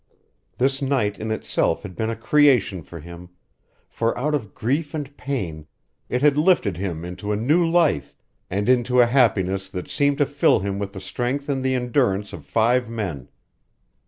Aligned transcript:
This 0.57 0.81
night 0.81 1.19
in 1.19 1.29
itself 1.29 1.83
had 1.83 1.95
been 1.95 2.09
a 2.09 2.15
creation 2.15 2.81
for 2.81 2.99
him, 3.01 3.29
for 3.87 4.17
out 4.17 4.33
of 4.33 4.55
grief 4.55 4.95
and 4.95 5.15
pain 5.15 5.67
it 6.09 6.23
had 6.23 6.37
lifted 6.37 6.75
him 6.77 7.05
into 7.05 7.31
a 7.31 7.35
new 7.35 7.63
life, 7.69 8.15
and 8.49 8.67
into 8.67 8.99
a 8.99 9.05
happiness 9.05 9.69
that 9.69 9.91
seemed 9.91 10.17
to 10.17 10.25
fill 10.25 10.61
him 10.61 10.79
with 10.79 10.93
the 10.93 11.01
strength 11.01 11.47
and 11.49 11.63
the 11.63 11.75
endurance 11.75 12.33
of 12.33 12.47
five 12.47 12.89
men. 12.89 13.29